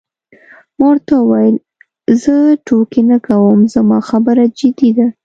ما 0.77 0.85
ورته 0.91 1.13
وویل: 1.17 1.55
زه 2.21 2.35
ټوکې 2.65 3.01
نه 3.11 3.17
کوم، 3.27 3.57
زما 3.73 3.97
خبره 4.09 4.43
جدي 4.59 4.89
ده. 4.97 5.07